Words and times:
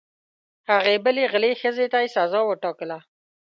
هغې 0.69 0.95
بلې 1.05 1.23
غلې 1.31 1.51
ښځې 1.61 1.85
ته 1.91 1.97
یې 2.03 2.09
سزا 2.15 2.39
وټاکله. 2.45 2.97